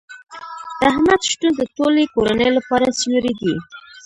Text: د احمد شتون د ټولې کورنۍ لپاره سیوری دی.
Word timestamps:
د 0.79 0.81
احمد 0.91 1.21
شتون 1.31 1.51
د 1.57 1.61
ټولې 1.75 2.03
کورنۍ 2.15 2.49
لپاره 2.57 2.87
سیوری 2.99 3.33
دی. 3.41 3.53